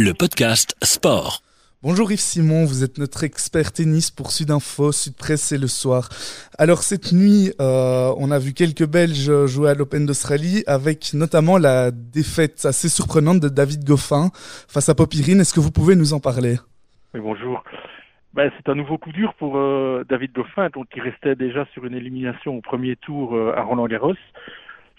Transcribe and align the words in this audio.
le 0.00 0.14
podcast 0.14 0.74
Sport. 0.82 1.42
Bonjour 1.82 2.10
Yves 2.10 2.20
Simon, 2.20 2.64
vous 2.64 2.82
êtes 2.82 2.96
notre 2.96 3.22
expert 3.22 3.70
tennis 3.70 4.10
pour 4.10 4.30
Sudinfo, 4.30 4.92
Sud 4.92 5.14
Presse 5.14 5.52
et 5.52 5.58
le 5.58 5.66
soir. 5.66 6.08
Alors 6.58 6.78
cette 6.78 7.12
nuit, 7.12 7.52
euh, 7.60 8.10
on 8.16 8.30
a 8.30 8.38
vu 8.38 8.54
quelques 8.54 8.86
Belges 8.86 9.44
jouer 9.44 9.68
à 9.68 9.74
l'Open 9.74 10.06
d'Australie 10.06 10.64
avec 10.66 11.12
notamment 11.12 11.58
la 11.58 11.90
défaite 11.90 12.64
assez 12.64 12.88
surprenante 12.88 13.40
de 13.40 13.50
David 13.50 13.84
Goffin 13.84 14.30
face 14.68 14.88
à 14.88 14.94
Popirine. 14.94 15.40
Est-ce 15.40 15.52
que 15.52 15.60
vous 15.60 15.70
pouvez 15.70 15.96
nous 15.96 16.14
en 16.14 16.20
parler? 16.20 16.56
Oui, 17.12 17.20
bonjour. 17.20 17.62
Ben, 18.32 18.50
c'est 18.56 18.70
un 18.70 18.76
nouveau 18.76 18.96
coup 18.96 19.12
dur 19.12 19.34
pour 19.34 19.58
euh, 19.58 20.06
David 20.08 20.32
Goffin, 20.32 20.70
donc 20.70 20.86
il 20.96 21.02
restait 21.02 21.34
déjà 21.34 21.66
sur 21.74 21.84
une 21.84 21.94
élimination 21.94 22.56
au 22.56 22.62
premier 22.62 22.96
tour 22.96 23.36
euh, 23.36 23.52
à 23.54 23.62
Roland 23.62 23.86
Garros 23.86 24.14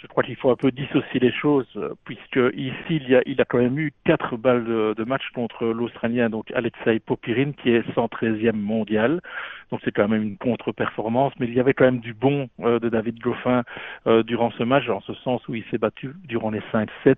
je 0.02 0.07
crois 0.07 0.23
qu'il 0.23 0.36
faut 0.36 0.49
un 0.49 0.55
peu 0.55 0.71
dissocier 0.71 1.20
les 1.20 1.31
choses, 1.31 1.68
puisque 2.05 2.39
ici, 2.55 2.73
il, 2.89 3.09
y 3.09 3.15
a, 3.15 3.21
il 3.25 3.39
a 3.39 3.45
quand 3.45 3.59
même 3.59 3.77
eu 3.77 3.93
quatre 4.04 4.36
balles 4.36 4.65
de, 4.65 5.04
match 5.04 5.23
contre 5.36 5.65
l'Australien, 5.68 6.29
donc 6.29 6.51
Alexei 6.54 7.00
Popirine, 7.00 7.54
qui 7.54 7.69
est 7.69 7.87
113e 7.96 8.54
mondial. 8.54 9.21
Donc 9.69 9.79
c'est 9.86 9.91
quand 9.91 10.07
même 10.07 10.24
une 10.24 10.37
contre-performance, 10.37 11.33
mais 11.39 11.47
il 11.47 11.54
y 11.54 11.60
avait 11.60 11.74
quand 11.74 11.86
même 11.86 12.00
du 12.00 12.14
bon 12.14 12.50
euh, 12.60 12.79
de 12.79 12.89
David 12.89 13.19
Goffin 13.19 13.64
euh, 14.05 14.21
durant 14.24 14.51
ce 14.51 14.64
match, 14.64 14.89
en 14.89 15.01
ce 15.01 15.14
sens 15.14 15.47
où 15.47 15.55
il 15.55 15.64
s'est 15.71 15.77
battu 15.77 16.13
durant 16.25 16.49
les 16.49 16.61
5 16.71 16.89
sets. 17.04 17.15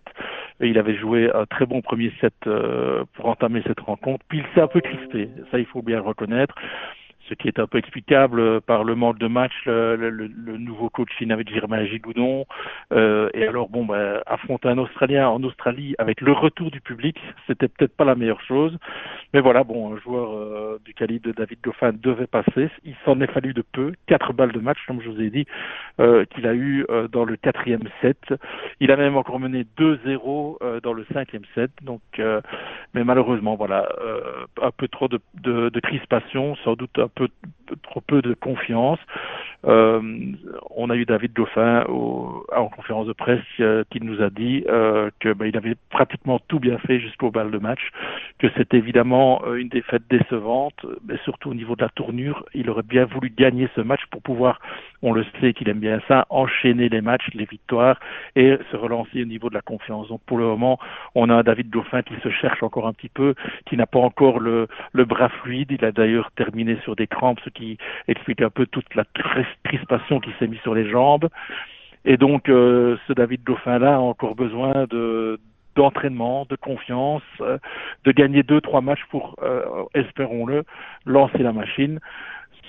Il 0.59 0.77
avait 0.77 0.95
joué 0.95 1.31
un 1.33 1.45
très 1.45 1.65
bon 1.65 1.81
premier 1.81 2.11
set 2.21 2.33
euh, 2.45 3.05
pour 3.13 3.27
entamer 3.27 3.63
cette 3.65 3.79
rencontre, 3.79 4.23
puis 4.27 4.39
il 4.39 4.45
s'est 4.53 4.61
un 4.61 4.67
peu 4.67 4.81
crispé, 4.81 5.29
ça 5.51 5.57
il 5.57 5.65
faut 5.65 5.81
bien 5.81 5.97
le 5.97 6.03
reconnaître 6.03 6.55
qui 7.43 7.49
est 7.49 7.59
un 7.59 7.67
peu 7.67 7.77
explicable 7.77 8.61
par 8.61 8.85
le 8.85 8.95
manque 8.95 9.19
de 9.19 9.27
match, 9.27 9.51
le, 9.65 9.95
le, 9.97 10.27
le 10.27 10.57
nouveau 10.57 10.89
coach 10.89 11.11
avec 11.29 11.53
Germain 11.53 11.85
Gigoudon. 11.85 12.45
Euh, 12.93 13.29
et 13.33 13.45
alors, 13.45 13.67
bon, 13.67 13.85
bah, 13.85 14.23
affronter 14.25 14.69
un 14.69 14.77
Australien 14.77 15.27
en 15.27 15.43
Australie 15.43 15.93
avec 15.97 16.21
le 16.21 16.31
retour 16.31 16.71
du 16.71 16.79
public, 16.79 17.17
c'était 17.47 17.67
peut-être 17.67 17.95
pas 17.97 18.05
la 18.05 18.15
meilleure 18.15 18.41
chose. 18.41 18.77
Mais 19.33 19.41
voilà, 19.41 19.63
bon, 19.63 19.93
un 19.93 19.97
joueur 19.97 20.33
euh, 20.33 20.79
du 20.85 20.93
calibre 20.93 21.27
de 21.27 21.33
David 21.33 21.59
Goffin 21.61 21.91
devait 21.93 22.27
passer. 22.27 22.69
Il 22.85 22.95
s'en 23.03 23.19
est 23.19 23.31
fallu 23.31 23.53
de 23.53 23.63
peu, 23.73 23.93
quatre 24.07 24.31
balles 24.31 24.51
de 24.53 24.59
match, 24.59 24.77
comme 24.87 25.01
je 25.01 25.09
vous 25.09 25.21
ai 25.21 25.29
dit, 25.29 25.45
euh, 25.99 26.23
qu'il 26.25 26.47
a 26.47 26.53
eu 26.53 26.85
euh, 26.89 27.07
dans 27.09 27.25
le 27.25 27.35
quatrième 27.35 27.83
set. 28.01 28.33
Il 28.79 28.91
a 28.91 28.95
même 28.95 29.17
encore 29.17 29.39
mené 29.39 29.65
2-0 29.77 30.57
euh, 30.61 30.79
dans 30.79 30.93
le 30.93 31.05
cinquième 31.11 31.43
set. 31.55 31.71
Donc, 31.81 32.01
mais 32.93 33.03
malheureusement, 33.03 33.55
voilà, 33.55 33.89
un 34.61 34.71
peu 34.71 34.87
trop 34.87 35.07
de, 35.07 35.19
de, 35.41 35.69
de 35.69 35.79
crispation, 35.79 36.55
sans 36.63 36.75
doute 36.75 36.97
un 36.99 37.07
peu 37.07 37.27
trop 37.81 38.01
peu 38.01 38.21
de 38.21 38.33
confiance. 38.33 38.99
Euh, 39.65 40.01
on 40.71 40.89
a 40.89 40.95
eu 40.95 41.05
David 41.05 41.33
Goffin 41.33 41.85
en 41.85 42.67
conférence 42.67 43.07
de 43.07 43.13
presse 43.13 43.39
euh, 43.61 43.83
qui 43.89 44.01
nous 44.01 44.21
a 44.21 44.29
dit 44.29 44.65
euh, 44.67 45.09
que 45.21 45.31
bah, 45.31 45.45
avait 45.53 45.75
pratiquement 45.89 46.39
tout 46.47 46.59
bien 46.59 46.77
fait 46.79 46.99
jusqu'au 46.99 47.31
bal 47.31 47.49
de 47.49 47.57
match, 47.57 47.79
que 48.39 48.47
c'était 48.57 48.77
évidemment 48.77 49.41
euh, 49.45 49.55
une 49.55 49.69
défaite 49.69 50.03
décevante, 50.09 50.85
mais 51.07 51.17
surtout 51.23 51.51
au 51.51 51.53
niveau 51.53 51.75
de 51.75 51.81
la 51.81 51.89
tournure, 51.89 52.45
il 52.53 52.69
aurait 52.69 52.83
bien 52.83 53.05
voulu 53.05 53.29
gagner 53.29 53.69
ce 53.75 53.81
match 53.81 54.01
pour 54.11 54.21
pouvoir, 54.21 54.59
on 55.03 55.13
le 55.13 55.25
sait 55.39 55.53
qu'il 55.53 55.69
aime 55.69 55.79
bien 55.79 55.99
ça, 56.07 56.25
enchaîner 56.29 56.89
les 56.89 57.01
matchs, 57.01 57.27
les 57.33 57.45
victoires 57.45 57.99
et 58.35 58.57
se 58.71 58.75
relancer 58.75 59.21
au 59.21 59.25
niveau 59.25 59.49
de 59.49 59.53
la 59.53 59.61
confiance. 59.61 60.07
Donc 60.07 60.21
pour 60.25 60.37
le 60.37 60.45
moment, 60.45 60.79
on 61.13 61.29
a 61.29 61.35
un 61.35 61.43
David 61.43 61.69
Goffin 61.69 62.01
qui 62.01 62.15
se 62.23 62.29
cherche 62.29 62.63
encore 62.63 62.87
un 62.87 62.93
petit 62.93 63.09
peu, 63.09 63.35
qui 63.67 63.77
n'a 63.77 63.85
pas 63.85 63.99
encore 63.99 64.39
le, 64.39 64.67
le 64.93 65.05
bras 65.05 65.29
fluide. 65.29 65.71
Il 65.71 65.85
a 65.85 65.91
d'ailleurs 65.91 66.31
terminé 66.31 66.77
sur 66.83 66.95
des 66.95 67.05
crampes, 67.07 67.39
ce 67.43 67.49
qui 67.49 67.77
explique 68.07 68.41
un 68.41 68.49
peu 68.49 68.65
toute 68.65 68.95
la 68.95 69.03
crispation 69.63 70.19
qui 70.19 70.31
s'est 70.39 70.47
mise 70.47 70.61
sur 70.61 70.73
les 70.73 70.89
jambes. 70.89 71.29
Et 72.05 72.17
donc, 72.17 72.49
euh, 72.49 72.97
ce 73.07 73.13
David 73.13 73.43
Dauphin-là 73.43 73.95
a 73.95 73.99
encore 73.99 74.35
besoin 74.35 74.85
de 74.89 75.39
d'entraînement, 75.75 76.45
de 76.49 76.55
confiance, 76.55 77.23
euh, 77.41 77.57
de 78.03 78.11
gagner 78.11 78.43
deux, 78.43 78.61
trois 78.61 78.81
matchs 78.81 79.03
pour, 79.09 79.35
euh, 79.41 79.63
espérons-le, 79.95 80.65
lancer 81.05 81.39
la 81.39 81.51
machine. 81.51 81.99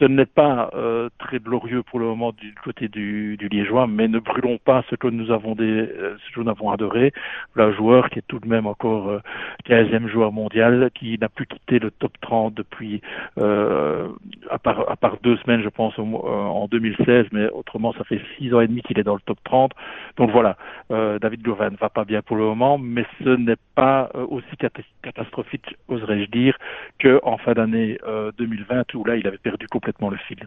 Ce 0.00 0.05
n'est 0.05 0.27
pas 0.27 0.70
euh, 0.75 1.09
très 1.19 1.39
glorieux 1.39 1.84
pour 1.84 2.00
le 2.00 2.06
moment 2.06 2.33
du 2.33 2.52
côté 2.64 2.89
du, 2.89 3.36
du, 3.36 3.48
Liégeois, 3.48 3.86
mais 3.86 4.08
ne 4.08 4.19
brûlons 4.19 4.58
pas 4.58 4.83
ce 4.91 4.96
que 4.96 5.07
nous 5.07 5.30
avons 5.30 5.55
des, 5.55 5.64
euh, 5.64 6.17
ce 6.19 6.35
que 6.35 6.41
nous 6.41 6.51
avons 6.51 6.70
adoré. 6.70 7.13
Le 7.55 7.73
joueur 7.73 8.11
qui 8.11 8.19
est 8.19 8.24
tout 8.27 8.41
de 8.41 8.48
même 8.48 8.67
encore 8.67 9.08
euh, 9.08 9.20
15e 9.69 10.08
joueur 10.08 10.33
mondial, 10.33 10.91
qui 10.95 11.17
n'a 11.20 11.29
plus 11.29 11.46
quitté 11.46 11.79
le 11.79 11.92
top 11.92 12.13
30 12.20 12.55
depuis, 12.55 13.02
euh, 13.39 14.08
à, 14.55 14.97
part, 14.97 15.19
deux 15.23 15.37
semaines, 15.39 15.63
je 15.63 15.69
pense, 15.69 15.98
en 15.98 16.67
2016, 16.70 17.27
mais 17.33 17.48
autrement, 17.51 17.92
ça 17.92 18.05
fait 18.05 18.20
six 18.39 18.55
ans 18.55 18.61
et 18.61 18.69
demi 18.69 18.83
qu'il 18.83 18.98
est 18.98 19.03
dans 19.03 19.15
le 19.15 19.20
top 19.27 19.39
30. 19.45 19.73
Donc 20.17 20.31
voilà, 20.31 20.57
David 20.91 21.42
Govan 21.42 21.73
ne 21.73 21.77
va 21.77 21.89
pas 21.89 22.05
bien 22.05 22.23
pour 22.23 22.37
le 22.37 22.45
moment, 22.45 22.79
mais 22.79 23.05
ce 23.23 23.31
n'est 23.31 23.57
pas 23.75 24.11
aussi 24.29 24.57
catastrophique, 25.03 25.77
oserais-je 25.89 26.31
dire, 26.31 26.57
qu'en 27.01 27.39
fin 27.39 27.53
d'année 27.53 27.98
2020, 28.39 28.95
où 28.95 29.05
là, 29.05 29.17
il 29.17 29.27
avait 29.27 29.39
perdu 29.39 29.67
complètement 29.69 30.11
le 30.11 30.17
fil. 30.29 30.47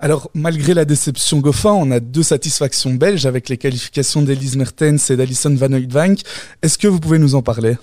Alors, 0.00 0.30
malgré 0.32 0.74
la 0.74 0.84
déception 0.84 1.40
Goffin, 1.40 1.72
on 1.72 1.90
a 1.90 1.98
deux 1.98 2.22
satisfactions 2.22 2.94
belges 2.94 3.26
avec 3.26 3.48
les 3.48 3.56
qualifications 3.56 4.22
d'Elise 4.22 4.56
Mertens 4.56 5.10
et 5.10 5.16
d'Alison 5.16 5.52
Van 5.56 5.72
Oudvank. 5.72 6.20
Est-ce 6.62 6.78
que 6.78 6.86
vous 6.86 7.00
pouvez 7.00 7.18
nous 7.18 7.34
en 7.34 7.42
parler? 7.42 7.74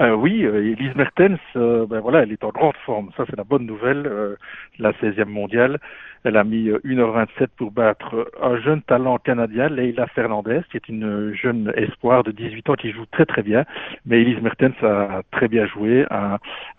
Euh, 0.00 0.14
oui, 0.14 0.44
euh, 0.44 0.72
Elise 0.72 0.94
Mertens, 0.94 1.38
euh, 1.56 1.84
ben 1.86 2.00
voilà, 2.00 2.22
elle 2.22 2.32
est 2.32 2.42
en 2.42 2.48
grande 2.48 2.76
forme. 2.86 3.10
Ça, 3.18 3.24
c'est 3.28 3.36
la 3.36 3.44
bonne 3.44 3.66
nouvelle. 3.66 4.36
La 4.78 4.92
16e 4.92 5.26
mondiale, 5.26 5.78
elle 6.24 6.36
a 6.38 6.44
mis 6.44 6.70
1h27 6.70 7.48
pour 7.56 7.70
battre 7.70 8.30
un 8.42 8.58
jeune 8.60 8.80
talent 8.82 9.18
canadien, 9.18 9.68
Leila 9.68 10.06
Fernandez, 10.06 10.60
qui 10.70 10.78
est 10.78 10.88
une 10.88 11.34
jeune 11.34 11.70
espoir 11.76 12.22
de 12.22 12.30
18 12.30 12.70
ans 12.70 12.74
qui 12.74 12.92
joue 12.92 13.04
très 13.10 13.26
très 13.26 13.42
bien. 13.42 13.64
Mais 14.06 14.22
Elise 14.22 14.40
Mertens 14.40 14.82
a 14.82 15.22
très 15.32 15.48
bien 15.48 15.66
joué, 15.66 16.06
a, 16.08 16.38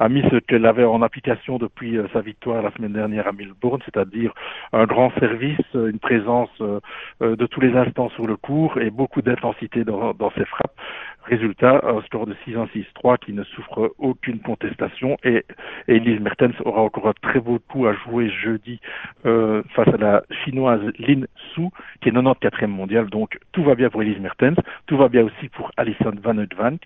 mis 0.10 0.24
ce 0.32 0.38
qu'elle 0.38 0.66
avait 0.66 0.84
en 0.84 1.04
application 1.04 1.58
depuis 1.60 2.00
sa 2.14 2.22
victoire 2.22 2.64
la 2.64 2.72
semaine 2.72 2.94
dernière 2.94 3.28
à 3.28 3.34
Melbourne, 3.34 3.82
c'est-à-dire 3.86 4.34
un 4.74 4.86
grand 4.86 5.12
service, 5.20 5.60
une 5.76 6.00
présence 6.00 6.50
de 6.60 7.46
tous 7.46 7.62
les 7.62 7.76
instants 7.76 8.10
sur 8.10 8.26
le 8.26 8.36
court 8.36 8.80
et 8.80 8.90
beaucoup 8.90 9.22
d'intensité 9.22 9.84
dans, 9.84 10.14
dans 10.14 10.32
ses 10.32 10.46
frappes. 10.46 10.74
Résultat, 11.26 11.82
un 11.84 12.02
score 12.02 12.26
de 12.26 12.36
6-1-6-3 13.12 13.18
qui 13.20 13.34
ne 13.34 13.44
souffre 13.44 13.94
aucune 13.98 14.40
contestation 14.40 15.18
et, 15.24 15.46
Elise 15.88 16.20
Mertens 16.20 16.54
aura 16.64 16.82
encore 16.82 17.08
un 17.08 17.14
très 17.22 17.40
beau 17.40 17.60
coup 17.60 17.88
à 17.88 17.94
jouer 17.94 18.30
jeudi 18.30 18.80
euh, 19.26 19.64
face 19.74 19.88
à 19.88 19.98
la 19.98 20.24
chinoise 20.44 20.82
Lin 21.00 21.26
Su 21.54 21.70
qui 22.02 22.10
est 22.10 22.12
94e 22.12 22.68
mondiale. 22.68 23.10
Donc 23.10 23.40
tout 23.52 23.64
va 23.64 23.76
bien 23.76 23.90
pour 23.90 24.02
Elise 24.02 24.20
Mertens, 24.20 24.56
tout 24.86 24.98
va 24.98 25.10
bien 25.10 25.24
aussi 25.24 25.50
pour 25.50 25.72
Alison 25.78 26.14
Van 26.22 26.38
Oudvank 26.38 26.82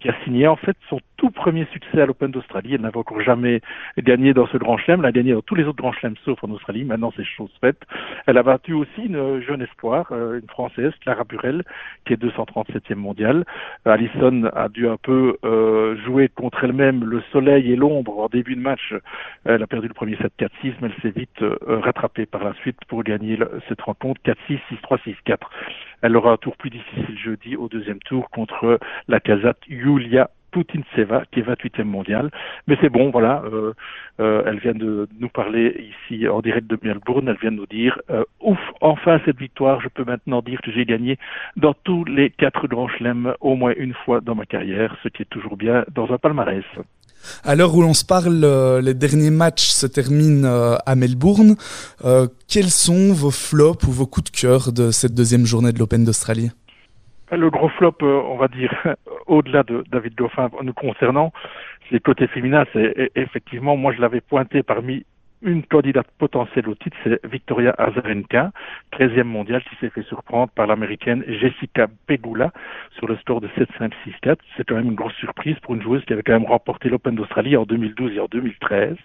qui 0.00 0.08
a 0.08 0.14
signé 0.24 0.46
en 0.46 0.56
fait 0.56 0.76
son 0.88 1.00
tout 1.20 1.30
premier 1.30 1.66
succès 1.66 2.00
à 2.00 2.06
l'Open 2.06 2.30
d'Australie. 2.30 2.74
Elle 2.74 2.80
n'avait 2.80 2.96
encore 2.96 3.20
jamais 3.20 3.60
gagné 3.98 4.32
dans 4.32 4.46
ce 4.46 4.56
grand 4.56 4.78
chelem, 4.78 5.00
elle 5.00 5.06
a 5.06 5.12
gagné 5.12 5.34
dans 5.34 5.42
tous 5.42 5.54
les 5.54 5.64
autres 5.64 5.76
grands 5.76 5.92
chelems 5.92 6.16
sauf 6.24 6.42
en 6.42 6.50
Australie. 6.50 6.84
Maintenant 6.84 7.12
c'est 7.14 7.24
chose 7.24 7.50
faite. 7.60 7.76
Elle 8.26 8.38
a 8.38 8.42
battu 8.42 8.72
aussi 8.72 9.02
une 9.04 9.42
jeune 9.42 9.60
espoir, 9.60 10.06
euh, 10.12 10.40
une 10.40 10.48
française, 10.48 10.92
Clara 11.02 11.24
Burel, 11.24 11.62
qui 12.06 12.14
est 12.14 12.16
237e 12.16 12.94
mondiale. 12.94 13.44
Alison 13.84 14.44
a 14.56 14.70
dû 14.70 14.88
un 14.88 14.96
peu 14.96 15.36
euh, 15.44 15.94
jouer 16.06 16.30
contre 16.30 16.64
elle-même 16.64 17.04
le 17.04 17.20
soleil 17.32 17.70
et 17.70 17.76
l'ombre 17.76 18.18
en 18.18 18.28
début 18.28 18.56
de 18.56 18.62
match. 18.62 18.94
Elle 19.44 19.62
a 19.62 19.66
perdu 19.66 19.88
le 19.88 19.94
premier 19.94 20.16
set 20.16 20.32
4-6, 20.38 20.72
mais 20.80 20.88
elle 20.88 21.02
s'est 21.02 21.18
vite 21.18 21.42
euh, 21.42 21.58
rattrapée 21.68 22.24
par 22.24 22.44
la 22.44 22.54
suite 22.62 22.78
pour 22.88 23.02
gagner 23.02 23.38
cette 23.68 23.82
rencontre 23.82 24.22
4-6, 24.24 24.58
6-3, 24.70 24.98
6-4. 25.26 25.36
Elle 26.00 26.16
aura 26.16 26.32
un 26.32 26.38
tour 26.38 26.56
plus 26.56 26.70
difficile 26.70 27.18
jeudi 27.18 27.56
au 27.56 27.68
deuxième 27.68 27.98
tour 27.98 28.30
contre 28.30 28.78
la 29.06 29.20
Kazakh 29.20 29.58
Yulia 29.68 30.30
Seva, 30.94 31.22
qui 31.30 31.40
est 31.40 31.42
28e 31.42 31.84
mondiale. 31.84 32.30
Mais 32.66 32.76
c'est 32.80 32.88
bon, 32.88 33.10
voilà, 33.10 33.42
euh, 33.52 33.72
euh, 34.20 34.42
elle 34.46 34.58
vient 34.58 34.74
de 34.74 35.08
nous 35.18 35.28
parler 35.28 35.92
ici 36.10 36.28
en 36.28 36.40
direct 36.40 36.66
de 36.66 36.78
Melbourne, 36.82 37.28
elle 37.28 37.38
vient 37.40 37.52
de 37.52 37.56
nous 37.56 37.66
dire, 37.66 37.98
euh, 38.10 38.24
ouf, 38.40 38.58
enfin 38.80 39.20
cette 39.24 39.38
victoire, 39.38 39.80
je 39.80 39.88
peux 39.88 40.04
maintenant 40.04 40.42
dire 40.42 40.60
que 40.62 40.72
j'ai 40.72 40.84
gagné 40.84 41.18
dans 41.56 41.74
tous 41.84 42.04
les 42.04 42.30
quatre 42.30 42.66
grands 42.66 42.88
chelems 42.88 43.34
au 43.40 43.56
moins 43.56 43.72
une 43.76 43.94
fois 44.04 44.20
dans 44.20 44.34
ma 44.34 44.46
carrière, 44.46 44.96
ce 45.02 45.08
qui 45.08 45.22
est 45.22 45.30
toujours 45.30 45.56
bien 45.56 45.84
dans 45.94 46.12
un 46.12 46.18
palmarès. 46.18 46.64
À 47.44 47.54
l'heure 47.54 47.74
où 47.74 47.82
l'on 47.82 47.92
se 47.92 48.04
parle, 48.04 48.46
les 48.82 48.94
derniers 48.94 49.30
matchs 49.30 49.68
se 49.68 49.86
terminent 49.86 50.48
à 50.86 50.94
Melbourne. 50.96 51.54
Quels 52.48 52.70
sont 52.70 53.12
vos 53.12 53.30
flops 53.30 53.86
ou 53.86 53.92
vos 53.92 54.06
coups 54.06 54.32
de 54.32 54.36
cœur 54.38 54.72
de 54.72 54.90
cette 54.90 55.14
deuxième 55.14 55.44
journée 55.44 55.72
de 55.72 55.78
l'Open 55.78 56.02
d'Australie? 56.02 56.50
Le 57.36 57.50
gros 57.50 57.68
flop, 57.68 57.96
on 58.02 58.36
va 58.36 58.48
dire, 58.48 58.72
au-delà 59.26 59.62
de 59.62 59.84
David 59.90 60.14
Dauphin 60.14 60.50
nous 60.62 60.72
concernant, 60.72 61.32
c'est 61.88 62.00
côté 62.00 62.26
féminin. 62.26 62.64
C'est 62.72 63.10
effectivement, 63.14 63.76
moi 63.76 63.92
je 63.92 64.00
l'avais 64.00 64.20
pointé 64.20 64.62
parmi 64.62 65.04
une 65.42 65.62
candidate 65.64 66.06
potentielle 66.18 66.68
au 66.68 66.74
titre, 66.74 66.96
c'est 67.02 67.24
Victoria 67.26 67.74
Azarenka, 67.78 68.50
13e 68.92 69.24
mondiale, 69.24 69.62
qui 69.62 69.76
s'est 69.76 69.90
fait 69.90 70.02
surprendre 70.02 70.50
par 70.54 70.66
l'américaine 70.66 71.24
Jessica 71.26 71.86
Pegula 72.06 72.52
sur 72.96 73.06
le 73.06 73.16
score 73.16 73.40
de 73.40 73.48
7-5-6-4. 73.48 74.36
C'est 74.56 74.68
quand 74.68 74.74
même 74.74 74.88
une 74.88 74.94
grosse 74.94 75.14
surprise 75.14 75.56
pour 75.60 75.74
une 75.74 75.82
joueuse 75.82 76.04
qui 76.04 76.12
avait 76.12 76.22
quand 76.22 76.32
même 76.32 76.44
remporté 76.44 76.88
l'Open 76.88 77.14
d'Australie 77.14 77.56
en 77.56 77.64
2012 77.64 78.12
et 78.16 78.20
en 78.20 78.26
2013, 78.26 78.96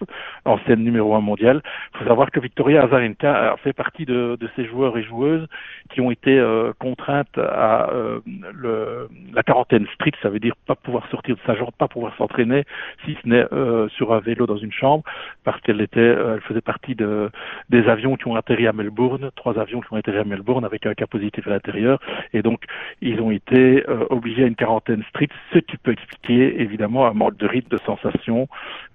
ancienne 0.44 0.80
numéro 0.80 1.14
1 1.14 1.20
mondiale. 1.20 1.62
Il 1.94 1.98
faut 1.98 2.04
savoir 2.06 2.30
que 2.30 2.40
Victoria 2.40 2.84
Azarenka 2.84 3.56
fait 3.62 3.72
partie 3.72 4.04
de, 4.04 4.36
de 4.38 4.48
ces 4.56 4.66
joueurs 4.66 4.98
et 4.98 5.02
joueuses 5.02 5.46
qui 5.90 6.00
ont 6.00 6.10
été 6.10 6.38
euh, 6.38 6.72
contraintes 6.78 7.38
à 7.38 7.90
euh, 7.90 8.20
le, 8.54 9.08
la 9.32 9.42
quarantaine 9.42 9.86
stricte, 9.94 10.18
ça 10.22 10.28
veut 10.28 10.40
dire 10.40 10.54
pas 10.66 10.74
pouvoir 10.74 11.08
sortir 11.10 11.36
de 11.36 11.40
sa 11.46 11.54
jambe, 11.54 11.70
pas 11.78 11.88
pouvoir 11.88 12.14
s'entraîner, 12.16 12.64
si 13.04 13.16
ce 13.22 13.28
n'est 13.28 13.46
euh, 13.52 13.88
sur 13.90 14.12
un 14.12 14.20
vélo 14.20 14.46
dans 14.46 14.56
une 14.56 14.72
chambre, 14.72 15.04
parce 15.44 15.60
qu'elle 15.62 15.80
était 15.80 16.16
elle 16.34 16.40
faisait 16.40 16.60
partie 16.60 16.94
de, 16.94 17.30
des 17.70 17.86
avions 17.88 18.16
qui 18.16 18.26
ont 18.28 18.34
atterri 18.34 18.66
à 18.66 18.72
Melbourne, 18.72 19.30
trois 19.36 19.58
avions 19.58 19.80
qui 19.80 19.92
ont 19.92 19.96
atterri 19.96 20.18
à 20.18 20.24
Melbourne 20.24 20.64
avec 20.64 20.86
un 20.86 20.94
cas 20.94 21.06
positif 21.06 21.46
à 21.46 21.50
l'intérieur. 21.50 22.00
Et 22.32 22.42
donc, 22.42 22.64
ils 23.00 23.20
ont 23.20 23.30
été 23.30 23.88
euh, 23.88 24.04
obligés 24.10 24.44
à 24.44 24.46
une 24.46 24.56
quarantaine 24.56 25.02
stricte, 25.10 25.34
ce 25.52 25.58
qui 25.58 25.76
peut 25.76 25.92
expliquer 25.92 26.60
évidemment 26.60 27.06
un 27.06 27.12
manque 27.12 27.36
de 27.36 27.46
rythme, 27.46 27.68
de 27.68 27.78
sensation 27.84 28.48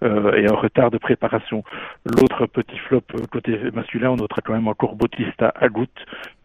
euh, 0.03 0.33
et 0.33 0.47
un 0.47 0.55
retard 0.55 0.91
de 0.91 0.97
préparation. 0.97 1.63
L'autre 2.05 2.45
petit 2.47 2.77
flop 2.79 3.03
euh, 3.15 3.25
côté 3.31 3.57
masculin, 3.73 4.11
on 4.11 4.17
notera 4.17 4.41
quand 4.41 4.53
même 4.53 4.67
encore 4.67 4.95
Bautista 4.95 5.53
Agut, 5.59 5.87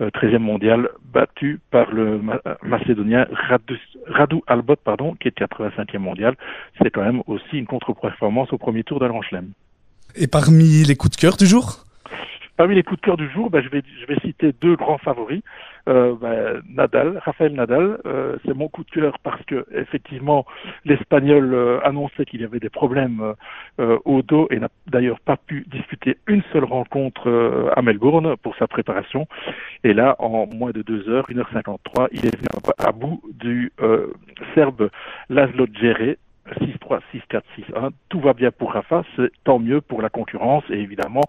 13e 0.00 0.38
mondial, 0.38 0.90
battu 1.12 1.60
par 1.70 1.90
le 1.90 2.20
Macédonien 2.62 3.26
Radu, 3.32 3.78
Radu 4.06 4.40
Albot, 4.46 4.76
pardon, 4.76 5.14
qui 5.14 5.28
est 5.28 5.38
85e 5.38 5.98
mondial. 5.98 6.34
C'est 6.80 6.90
quand 6.90 7.02
même 7.02 7.22
aussi 7.26 7.58
une 7.58 7.66
contre-performance 7.66 8.52
au 8.52 8.58
premier 8.58 8.84
tour 8.84 9.00
de. 9.00 9.06
Et 10.18 10.26
parmi 10.26 10.82
les 10.84 10.96
coups 10.96 11.16
de 11.16 11.20
cœur 11.20 11.36
du 11.36 11.46
jour? 11.46 11.84
Parmi 12.56 12.74
les 12.74 12.82
coups 12.82 12.98
de 13.00 13.04
cœur 13.04 13.16
du 13.18 13.30
jour, 13.30 13.50
ben, 13.50 13.62
je, 13.62 13.68
vais, 13.68 13.82
je 14.00 14.06
vais 14.06 14.18
citer 14.20 14.52
deux 14.62 14.76
grands 14.76 14.96
favoris. 14.96 15.42
Euh, 15.88 16.14
ben, 16.18 16.62
Nadal, 16.70 17.20
Rafael 17.22 17.52
Nadal, 17.52 17.98
euh, 18.06 18.36
c'est 18.44 18.54
mon 18.54 18.68
coup 18.68 18.82
de 18.82 18.90
cœur 18.90 19.18
parce 19.22 19.44
que 19.44 19.66
effectivement 19.74 20.46
l'Espagnol 20.86 21.52
euh, 21.52 21.80
annonçait 21.84 22.24
qu'il 22.24 22.40
y 22.40 22.44
avait 22.44 22.58
des 22.58 22.70
problèmes 22.70 23.34
euh, 23.78 23.98
au 24.04 24.22
dos 24.22 24.48
et 24.50 24.58
n'a 24.58 24.70
d'ailleurs 24.86 25.20
pas 25.20 25.36
pu 25.36 25.66
disputer 25.70 26.16
une 26.26 26.42
seule 26.52 26.64
rencontre 26.64 27.28
euh, 27.28 27.70
à 27.76 27.82
Melbourne 27.82 28.36
pour 28.42 28.56
sa 28.56 28.66
préparation. 28.66 29.28
Et 29.84 29.92
là, 29.92 30.16
en 30.18 30.46
moins 30.46 30.70
de 30.70 30.80
deux 30.80 31.08
heures, 31.10 31.28
1h53, 31.28 32.08
il 32.10 32.26
est 32.26 32.34
venu 32.34 32.48
à, 32.78 32.90
bout 32.90 33.22
du 33.34 33.70
Serbe 34.54 34.90
Laszlo 35.28 35.66
Djere, 35.72 36.16
6-3, 36.88 37.00
6-4, 37.12 37.42
6-1. 37.58 37.90
Tout 38.08 38.20
va 38.20 38.32
bien 38.32 38.50
pour 38.50 38.72
Rafa, 38.72 39.02
c'est 39.16 39.30
tant 39.44 39.58
mieux 39.58 39.80
pour 39.80 40.02
la 40.02 40.08
concurrence 40.08 40.64
et 40.70 40.78
évidemment 40.78 41.22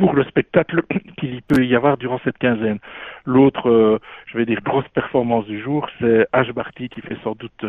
pour 0.00 0.14
le 0.14 0.24
spectacle 0.24 0.82
qu'il 1.18 1.42
peut 1.42 1.64
y 1.64 1.76
avoir 1.76 1.98
durant 1.98 2.18
cette 2.24 2.38
quinzaine. 2.38 2.78
L'autre, 3.26 3.68
euh, 3.68 3.98
je 4.26 4.38
vais 4.38 4.46
dire, 4.46 4.60
grosse 4.64 4.88
performance 4.94 5.44
du 5.44 5.60
jour, 5.60 5.86
c'est 6.00 6.26
Ash 6.32 6.50
Barty 6.52 6.88
qui 6.88 7.02
fait 7.02 7.18
sans 7.22 7.34
doute 7.34 7.66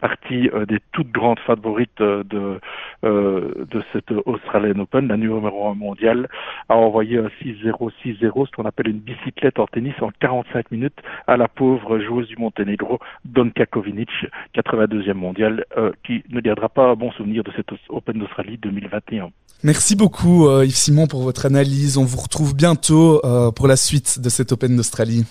partie 0.00 0.48
euh, 0.54 0.64
des 0.64 0.78
toutes 0.92 1.12
grandes 1.12 1.38
favorites 1.40 2.00
euh, 2.00 2.24
de, 2.24 2.58
de 3.02 3.82
cette 3.92 4.12
Australian 4.24 4.78
Open, 4.80 5.08
la 5.08 5.18
numéro 5.18 5.68
1 5.68 5.74
mondiale, 5.74 6.28
a 6.70 6.76
envoyé 6.76 7.18
un 7.18 7.28
6-0, 7.42 7.90
6-0, 8.02 8.46
ce 8.46 8.50
qu'on 8.52 8.64
appelle 8.64 8.88
une 8.88 9.00
bicyclette 9.00 9.58
en 9.58 9.66
tennis 9.66 9.94
en 10.00 10.10
45 10.20 10.70
minutes 10.70 10.98
à 11.26 11.36
la 11.36 11.48
pauvre 11.48 11.98
joueuse 11.98 12.28
du 12.28 12.36
Monténégro, 12.38 12.98
Donka 13.26 13.66
Kovinic, 13.66 14.08
82e 14.54 15.12
mondiale, 15.12 15.64
qui 16.04 16.24
ne 16.30 16.40
gardera 16.40 16.70
pas 16.70 16.86
un 16.86 16.94
bon 16.94 17.12
souvenir 17.12 17.44
de 17.44 17.52
cette 17.54 17.68
Open 17.90 18.18
d'Australie 18.18 18.56
2021. 18.56 19.30
Merci 19.62 19.96
beaucoup 19.96 20.48
Yves 20.62 20.70
Simon 20.74 21.06
pour 21.06 21.22
votre 21.22 21.46
analyse. 21.46 21.73
On 21.96 22.04
vous 22.04 22.18
retrouve 22.20 22.54
bientôt 22.54 23.20
pour 23.54 23.66
la 23.66 23.76
suite 23.76 24.20
de 24.20 24.28
cette 24.28 24.52
Open 24.52 24.76
d'Australie. 24.76 25.24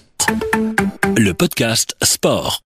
Le 1.18 1.31
podcast 1.34 1.95
Sport. 2.04 2.62